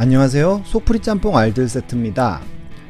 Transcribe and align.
안녕하세요. 0.00 0.62
소프리 0.64 1.00
짬뽕 1.00 1.36
알들 1.36 1.68
세트입니다. 1.68 2.40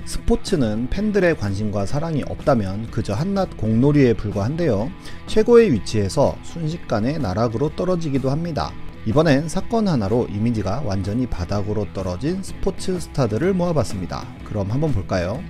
스포츠는 0.04 0.90
팬들의 0.90 1.38
관심과 1.38 1.84
사랑이 1.84 2.22
없다면 2.22 2.92
그저 2.92 3.14
한낱 3.14 3.56
공놀이에 3.56 4.14
불과한데요. 4.14 4.92
최고의 5.26 5.72
위치에서 5.72 6.36
순식간에 6.44 7.18
나락으로 7.18 7.74
떨어지기도 7.74 8.30
합니다. 8.30 8.70
이번엔 9.06 9.48
사건 9.48 9.88
하나로 9.88 10.28
이미지가 10.30 10.84
완전히 10.86 11.26
바닥으로 11.26 11.92
떨어진 11.92 12.44
스포츠 12.44 13.00
스타들을 13.00 13.54
모아봤습니다. 13.54 14.24
그럼 14.44 14.70
한번 14.70 14.92
볼까요? 14.92 15.42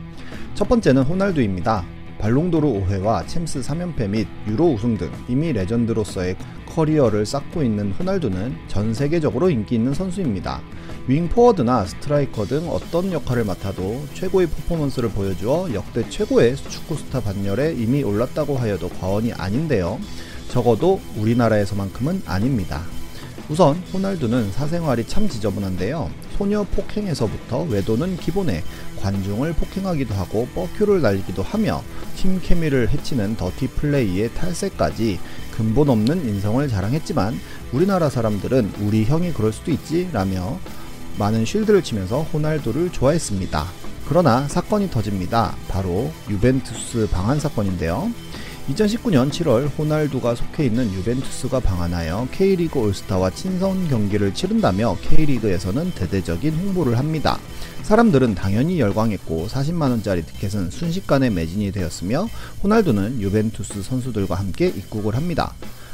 첫 0.54 0.66
번째는 0.66 1.02
호날두입니다. 1.02 1.84
발롱도르 2.20 2.68
5회와 2.68 3.26
챔스 3.26 3.60
3연패 3.60 4.08
및 4.10 4.28
유로 4.46 4.74
우승 4.74 4.96
등 4.96 5.10
이미 5.28 5.52
레전드로서의 5.52 6.36
커리어를 6.66 7.26
쌓고 7.26 7.62
있는 7.62 7.92
호날두는 7.92 8.56
전 8.68 8.94
세계적으로 8.94 9.50
인기 9.50 9.74
있는 9.74 9.94
선수입니다. 9.94 10.60
윙 11.08 11.28
포워드나 11.28 11.86
스트라이커 11.86 12.44
등 12.44 12.68
어떤 12.68 13.10
역할을 13.10 13.44
맡아도 13.44 14.04
최고의 14.14 14.46
퍼포먼스를 14.48 15.08
보여주어 15.08 15.74
역대 15.74 16.08
최고의 16.08 16.56
축구 16.56 16.96
스타 16.96 17.20
반열에 17.20 17.72
이미 17.72 18.02
올랐다고 18.02 18.56
하여도 18.56 18.88
과언이 18.88 19.32
아닌데요. 19.32 19.98
적어도 20.48 21.00
우리나라에서만큼은 21.16 22.22
아닙니다. 22.26 22.82
우선 23.50 23.74
호날두는 23.92 24.52
사생활이 24.52 25.08
참 25.08 25.28
지저분한데요. 25.28 26.08
소녀 26.38 26.62
폭행에서부터 26.62 27.62
외도는 27.62 28.16
기본에 28.16 28.62
관중을 29.00 29.54
폭행하기도 29.54 30.14
하고 30.14 30.46
fuck 30.54 30.72
you를 30.72 31.02
날리기도 31.02 31.42
하며 31.42 31.82
팀 32.14 32.40
케미를 32.40 32.88
해치는 32.88 33.36
더티 33.36 33.66
플레이의 33.70 34.32
탈세까지 34.34 35.18
근본 35.50 35.88
없는 35.88 36.28
인성을 36.28 36.66
자랑했지만 36.68 37.34
우리나라 37.72 38.08
사람들은 38.08 38.74
우리 38.82 39.04
형이 39.04 39.32
그럴 39.32 39.52
수도 39.52 39.72
있지 39.72 40.08
라며 40.12 40.56
많은 41.18 41.44
쉴드를 41.44 41.82
치면서 41.82 42.22
호날두를 42.22 42.92
좋아했습니다. 42.92 43.66
그러나 44.08 44.46
사건이 44.46 44.90
터집니다. 44.90 45.56
바로 45.68 46.12
유벤투스 46.28 47.08
방한 47.10 47.40
사건인데요. 47.40 48.12
2019년 48.70 49.30
7월 49.30 49.68
호날두가 49.76 50.34
속해 50.34 50.66
있는 50.66 50.92
유벤투스가 50.92 51.60
방한하여 51.60 52.28
K리그 52.30 52.78
올스타와 52.78 53.30
친선 53.30 53.88
경기를 53.88 54.32
치른다며 54.32 54.96
K리그에서는 55.02 55.92
대대적인 55.92 56.54
홍보를 56.54 56.98
합니다. 56.98 57.38
사람들은 57.82 58.34
당연히 58.34 58.78
열광했고 58.78 59.48
40만원짜리 59.48 60.24
티켓은 60.24 60.70
순식간에 60.70 61.30
매진이 61.30 61.72
되었으며 61.72 62.28
호날두는 62.62 63.20
유벤투스 63.20 63.82
선수들과 63.82 64.36
함께 64.36 64.68
입국을 64.68 65.16
합니다. 65.16 65.52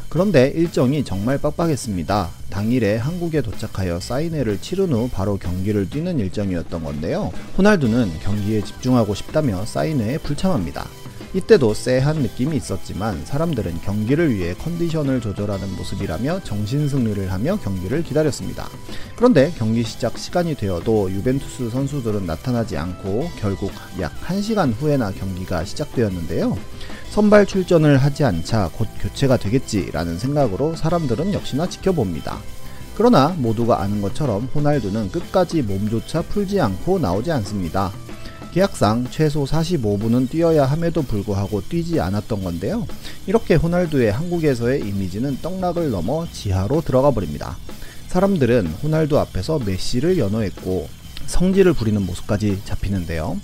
그런데 0.09 0.53
일정이 0.55 1.05
정말 1.05 1.39
빡빡했습니다. 1.39 2.31
당일에 2.51 2.97
한국에 2.97 3.41
도착하여 3.41 4.01
사인회를 4.01 4.61
치른 4.61 4.93
후 4.93 5.09
바로 5.11 5.37
경기를 5.37 5.89
뛰는 5.91 6.19
일정이었던 6.19 6.85
건데요. 6.85 7.33
호날두는 7.59 8.21
경기에 8.21 8.63
집중하고 8.63 9.15
싶다며 9.15 9.65
사인회에 9.65 10.19
불참합니다. 10.19 10.87
이때도 11.37 11.75
쎄한 11.75 12.21
느낌이 12.21 12.57
있었지만 12.57 13.27
사람들은 13.27 13.83
경기를 13.83 14.35
위해 14.35 14.55
컨디션을 14.55 15.21
조절하는 15.21 15.77
모습이라며 15.77 16.41
정신승리를 16.45 17.31
하며 17.31 17.59
경기를 17.63 18.03
기다렸습니다. 18.03 18.67
그런데 19.17 19.53
경기 19.59 19.83
시작 19.83 20.17
시간이 20.17 20.55
되어도 20.55 21.11
유벤투스 21.11 21.69
선수들은 21.69 22.25
나타나지 22.25 22.79
않고 22.79 23.29
결국 23.39 23.71
약 24.01 24.19
1시간 24.23 24.73
후에나 24.81 25.11
경기가 25.13 25.63
시작되었는데요. 25.67 26.57
선발 27.11 27.45
출전을 27.45 27.99
하지 27.99 28.25
않자 28.25 28.71
곧 28.73 28.89
교체가 29.03 29.37
되겠지라는 29.37 30.19
생각으로 30.19 30.75
사람들은 30.75 31.35
역시나 31.35 31.69
지켜봅니다. 31.69 32.39
그러나 32.97 33.35
모두가 33.37 33.83
아는 33.83 34.01
것처럼 34.01 34.49
호날두는 34.55 35.11
끝까지 35.11 35.61
몸조차 35.61 36.23
풀지 36.23 36.63
않고 36.63 36.99
나오지 36.99 37.31
않습니다. 37.31 37.93
계약상 38.57 39.09
최소 39.11 39.45
45분은 39.45 40.31
뛰어야 40.31 40.65
함에도 40.65 41.03
불구하고 41.03 41.61
뛰지 41.69 42.01
않았던 42.01 42.43
건데요. 42.43 42.87
이렇게 43.27 43.55
호날두의 43.55 44.11
한국에서의 44.11 44.81
이미지는 44.81 45.37
떡락을 45.43 45.91
넘어 45.91 46.27
지하로 46.33 46.81
들어가 46.81 47.11
버립니다. 47.11 47.59
사람들은 48.09 48.69
호날두 48.83 49.19
앞에서 49.19 49.59
메시를 49.59 50.17
연호했고 50.17 50.89
성질을 51.27 51.75
부리는 51.75 52.01
모습까지 52.01 52.63
잡히는데요. 52.65 53.39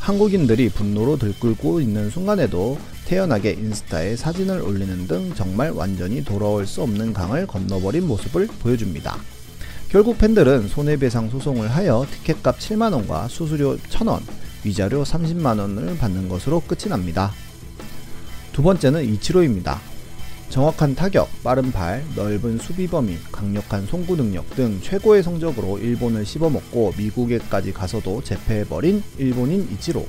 한국인들이 0.00 0.70
분노로 0.70 1.16
들끓고 1.16 1.80
있는 1.80 2.10
순간에도 2.10 2.76
태연하게 3.04 3.52
인스타에 3.52 4.16
사진을 4.16 4.62
올리는 4.62 5.06
등 5.06 5.32
정말 5.36 5.70
완전히 5.70 6.24
돌아올 6.24 6.66
수 6.66 6.82
없는 6.82 7.12
강을 7.12 7.46
건너버린 7.46 8.04
모습을 8.08 8.48
보여줍니다. 8.48 9.16
결국 9.90 10.18
팬들은 10.18 10.66
손해배상 10.66 11.30
소송을 11.30 11.70
하여 11.70 12.04
티켓값 12.10 12.58
7만원과 12.58 13.28
수수료 13.28 13.76
1,000원, 13.76 14.22
위자료 14.66 15.04
30만원을 15.04 15.96
받는 15.96 16.28
것으로 16.28 16.60
끝이 16.60 16.90
납니다. 16.90 17.32
두 18.52 18.62
번째는 18.62 19.04
이치로입니다. 19.04 19.80
정확한 20.48 20.94
타격, 20.94 21.28
빠른 21.42 21.70
발, 21.70 22.04
넓은 22.16 22.58
수비 22.58 22.86
범위, 22.86 23.16
강력한 23.30 23.86
송구 23.86 24.16
능력 24.16 24.48
등 24.56 24.80
최고의 24.82 25.22
성적으로 25.22 25.78
일본을 25.78 26.26
씹어먹고 26.26 26.94
미국에까지 26.98 27.72
가서도 27.72 28.22
재패해버린 28.24 29.02
일본인 29.18 29.68
이치로. 29.72 30.04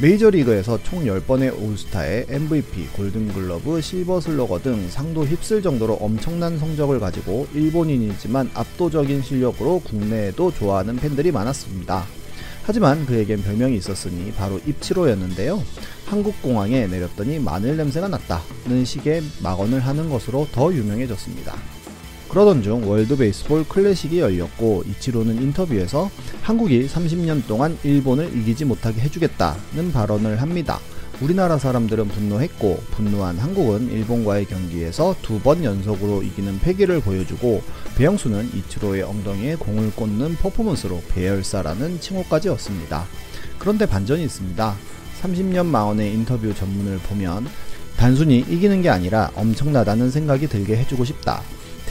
메이저리그에서 0.00 0.82
총 0.82 1.04
10번의 1.04 1.62
올스타에 1.62 2.26
MVP, 2.28 2.88
골든글러브, 2.94 3.80
실버슬러거 3.80 4.60
등 4.60 4.88
상도 4.88 5.24
휩쓸 5.24 5.62
정도로 5.62 5.94
엄청난 5.94 6.58
성적을 6.58 7.00
가지고 7.00 7.46
일본인이지만 7.54 8.50
압도적인 8.54 9.22
실력으로 9.22 9.80
국내에도 9.80 10.52
좋아하는 10.52 10.96
팬들이 10.96 11.30
많았습니다. 11.30 12.06
하지만 12.66 13.04
그에겐 13.04 13.42
별명이 13.42 13.76
있었으니 13.76 14.32
바로 14.32 14.58
입치로였는데요. 14.66 15.62
한국공항에 16.06 16.86
내렸더니 16.86 17.38
마늘 17.38 17.76
냄새가 17.76 18.08
났다는 18.08 18.84
식의 18.84 19.22
막언을 19.42 19.80
하는 19.80 20.08
것으로 20.08 20.48
더 20.50 20.72
유명해졌습니다. 20.72 21.54
그러던 22.28 22.62
중 22.62 22.88
월드 22.90 23.16
베이스볼 23.16 23.68
클래식이 23.68 24.18
열렸고 24.18 24.82
이치로는 24.88 25.40
인터뷰에서 25.40 26.10
한국이 26.42 26.86
30년 26.86 27.46
동안 27.46 27.78
일본을 27.84 28.36
이기지 28.36 28.64
못하게 28.64 29.02
해주겠다는 29.02 29.92
발언을 29.92 30.40
합니다. 30.40 30.80
우리나라 31.20 31.58
사람들은 31.58 32.08
분노했고 32.08 32.82
분노한 32.90 33.38
한국은 33.38 33.90
일본과의 33.90 34.46
경기에서 34.46 35.14
두 35.22 35.38
번 35.44 35.62
연속으로 35.62 36.22
이기는 36.22 36.58
패기를 36.60 37.00
보여주고 37.00 37.62
배영수는 37.96 38.50
이치로의 38.54 39.02
엉덩이에 39.02 39.56
공을 39.56 39.92
꽂는 39.92 40.36
퍼포먼스로 40.36 41.02
배열사라는 41.08 42.00
칭호까지 42.00 42.48
얻습니다. 42.48 43.04
그런데 43.58 43.86
반전이 43.86 44.24
있습니다. 44.24 44.74
30년 45.22 45.66
마언의 45.66 46.12
인터뷰 46.12 46.54
전문을 46.54 46.98
보면 46.98 47.46
단순히 47.96 48.38
이기는 48.40 48.82
게 48.82 48.88
아니라 48.88 49.30
엄청나다는 49.34 50.10
생각이 50.10 50.48
들게 50.48 50.76
해주고 50.76 51.04
싶다. 51.04 51.42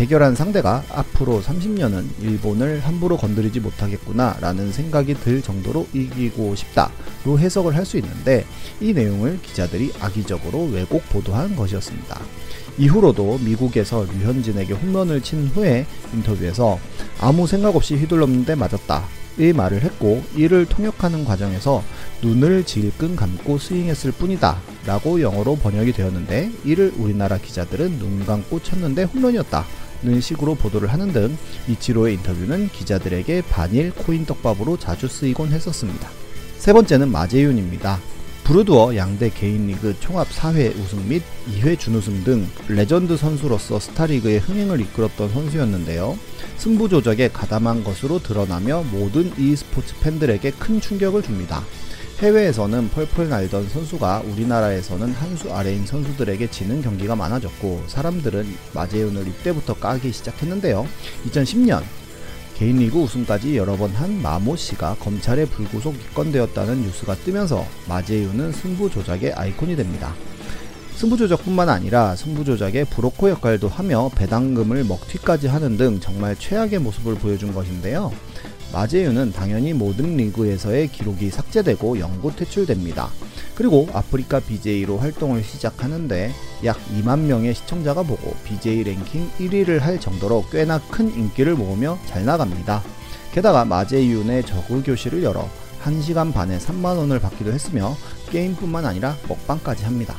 대결한 0.03 0.35
상대가 0.35 0.83
앞으로 0.89 1.41
30년은 1.41 2.03
일본을 2.19 2.81
함부로 2.81 3.15
건드리지 3.15 3.61
못하겠구나 3.61 4.35
라는 4.41 4.69
생각이 4.69 5.13
들 5.13 5.41
정도로 5.41 5.87
이기고 5.93 6.55
싶다로 6.55 7.39
해석을 7.39 7.73
할 7.73 7.85
수 7.85 7.95
있는데 7.97 8.45
이 8.81 8.91
내용을 8.91 9.39
기자들이 9.41 9.93
악의적으로 10.01 10.65
왜곡 10.73 11.07
보도한 11.07 11.55
것이었습니다. 11.55 12.19
이후로도 12.77 13.39
미국에서 13.45 14.05
류현진에게 14.19 14.73
홈런을 14.73 15.21
친 15.21 15.47
후에 15.47 15.85
인터뷰에서 16.13 16.79
아무 17.21 17.47
생각 17.47 17.73
없이 17.73 17.95
휘둘렀는데 17.95 18.55
맞았다. 18.55 19.05
의 19.39 19.51
말을 19.51 19.81
했고 19.81 20.21
이를 20.35 20.65
통역하는 20.65 21.25
과정에서 21.25 21.83
눈을 22.21 22.65
질끈 22.65 23.15
감고 23.15 23.57
스윙했을 23.57 24.11
뿐이다 24.11 24.61
라고 24.85 25.21
영어로 25.21 25.55
번역이 25.55 25.91
되었는데 25.93 26.51
이를 26.63 26.93
우리나라 26.97 27.39
기자들은 27.39 27.97
눈 27.97 28.23
감고 28.27 28.61
쳤는데 28.61 29.05
홈런이었다 29.05 29.65
는 30.03 30.19
식으로 30.19 30.55
보도를 30.55 30.91
하는 30.91 31.13
등 31.13 31.37
이치로의 31.67 32.15
인터뷰는 32.15 32.69
기자들에게 32.69 33.43
반일 33.49 33.91
코인 33.91 34.25
떡밥으로 34.25 34.77
자주 34.77 35.07
쓰이곤 35.07 35.49
했었습니다. 35.49 36.09
세 36.57 36.73
번째는 36.73 37.09
마재윤입니다. 37.11 37.99
브루드워 38.43 38.97
양대 38.97 39.29
개인 39.29 39.67
리그 39.67 39.95
총합 40.01 40.27
4회 40.29 40.77
우승 40.77 41.07
및 41.07 41.23
2회 41.49 41.79
준우승 41.79 42.25
등 42.25 42.45
레전드 42.67 43.15
선수로서 43.15 43.79
스타리그의 43.79 44.39
흥행을 44.39 44.81
이끌었던 44.81 45.29
선수였는데요. 45.31 46.17
승부 46.57 46.89
조작에 46.89 47.29
가담한 47.29 47.85
것으로 47.85 48.21
드러나며 48.21 48.83
모든 48.91 49.31
e스포츠 49.37 49.97
팬들에게 50.01 50.51
큰 50.51 50.81
충격을 50.81 51.23
줍니다. 51.23 51.63
해외에서는 52.19 52.89
펄펄 52.89 53.29
날던 53.29 53.69
선수가 53.69 54.23
우리나라에서는 54.31 55.11
한 55.13 55.33
수 55.33 55.51
아래인 55.51 55.85
선수들에게 55.85 56.47
지는 56.51 56.81
경기가 56.83 57.15
많아졌고 57.15 57.85
사람들은 57.87 58.45
마재윤을 58.73 59.27
이때부터 59.27 59.73
까기 59.73 60.11
시작했는데요. 60.11 60.87
2010년 61.27 61.81
개인 62.55 62.77
리그 62.77 62.99
우승까지 62.99 63.57
여러 63.57 63.75
번 63.75 63.89
한 63.91 64.21
마모 64.21 64.55
씨가 64.55 64.97
검찰에 64.99 65.45
불구속 65.45 65.95
입건되었다는 65.95 66.83
뉴스가 66.83 67.15
뜨면서 67.15 67.65
마재윤은 67.89 68.51
승부 68.51 68.89
조작의 68.91 69.33
아이콘이 69.33 69.75
됩니다. 69.75 70.13
승부 70.95 71.17
조작뿐만 71.17 71.67
아니라 71.67 72.15
승부 72.15 72.45
조작의 72.45 72.85
브로커 72.85 73.31
역할도 73.31 73.67
하며 73.67 74.09
배당금을 74.15 74.83
먹튀까지 74.83 75.47
하는 75.47 75.77
등 75.77 75.99
정말 75.99 76.35
최악의 76.37 76.77
모습을 76.79 77.15
보여준 77.15 77.53
것인데요. 77.55 78.13
마제유는 78.73 79.33
당연히 79.33 79.71
모든 79.71 80.17
리그에서의 80.17 80.87
기록이 80.87 81.29
삭제되고 81.29 81.99
영구 81.99 82.35
퇴출됩니다. 82.35 83.09
그리고 83.53 83.87
아프리카 83.93 84.39
BJ로 84.39 84.97
활동을 84.97 85.43
시작하는데 85.43 86.31
약 86.65 86.77
2만 86.95 87.19
명의 87.19 87.53
시청자가 87.53 88.01
보고 88.01 88.35
BJ 88.43 88.83
랭킹 88.83 89.29
1위를 89.39 89.79
할 89.79 89.99
정도로 89.99 90.45
꽤나 90.51 90.79
큰 90.89 91.13
인기를 91.13 91.53
모으며 91.53 91.99
잘 92.07 92.25
나갑니다. 92.25 92.81
게다가 93.31 93.63
마제이윤의 93.63 94.45
저그 94.45 94.83
교실을 94.83 95.23
열어 95.23 95.47
1시간 95.83 96.33
반에 96.33 96.57
3만원을 96.57 97.21
받기도 97.21 97.51
했으며 97.51 97.95
게임뿐만 98.31 98.85
아니라 98.85 99.15
먹방까지 99.27 99.83
합니다. 99.83 100.15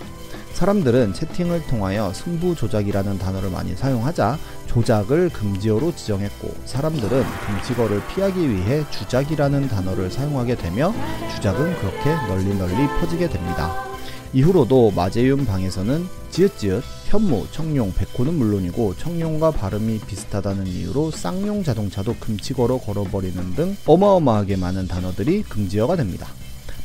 사람들은 0.54 1.14
채팅을 1.14 1.66
통하여 1.66 2.12
승부 2.14 2.54
조작이라는 2.54 3.18
단어를 3.18 3.50
많이 3.50 3.74
사용하자 3.74 4.38
조작을 4.66 5.28
금지어로 5.30 5.94
지정했고 5.96 6.54
사람들은 6.64 7.24
금지어를 7.46 8.00
피하기 8.08 8.48
위해 8.48 8.84
주작이라는 8.90 9.68
단어를 9.68 10.10
사용하게 10.10 10.54
되며 10.54 10.94
주작은 11.34 11.76
그렇게 11.78 12.14
널리 12.28 12.54
널리 12.56 12.86
퍼지게 13.00 13.28
됩니다. 13.28 13.84
이후로도 14.32 14.92
마제윤 14.92 15.44
방에서는 15.44 16.06
지읒지읒, 16.30 16.82
현무, 17.06 17.46
청룡, 17.50 17.92
백호는 17.92 18.34
물론이고 18.34 18.96
청룡과 18.96 19.52
발음이 19.52 20.00
비슷하다는 20.00 20.66
이유로 20.68 21.10
쌍용 21.10 21.62
자동차도 21.62 22.16
금지어로 22.18 22.78
걸어버리는 22.78 23.54
등 23.54 23.76
어마어마하게 23.86 24.56
많은 24.56 24.88
단어들이 24.88 25.42
금지어가 25.42 25.96
됩니다. 25.96 26.28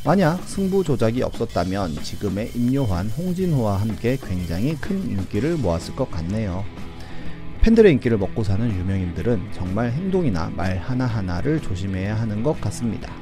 만약 0.02 0.42
승부 0.48 0.82
조작이 0.82 1.22
없었다면 1.22 1.92
지금의 2.02 2.52
임요환, 2.54 3.08
홍진호와 3.10 3.82
함께 3.82 4.16
굉장히 4.16 4.74
큰 4.76 4.98
인기를 5.10 5.58
모았을 5.58 5.94
것 5.94 6.10
같네요. 6.10 6.64
팬들의 7.60 7.92
인기를 7.92 8.16
먹고 8.16 8.42
사는 8.42 8.66
유명인들은 8.66 9.52
정말 9.52 9.92
행동이나 9.92 10.50
말 10.56 10.78
하나하나를 10.78 11.60
조심해야 11.60 12.18
하는 12.18 12.42
것 12.42 12.58
같습니다. 12.62 13.12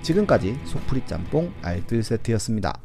지금까지 0.00 0.58
소프리 0.64 1.02
짬뽕 1.04 1.52
알뜰 1.60 2.02
세트였습니다. 2.02 2.80